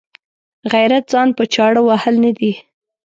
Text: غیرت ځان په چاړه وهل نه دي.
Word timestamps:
غیرت 0.73 1.05
ځان 1.13 1.29
په 1.37 1.43
چاړه 1.53 1.81
وهل 1.87 2.15
نه 2.23 2.31
دي. 2.39 2.53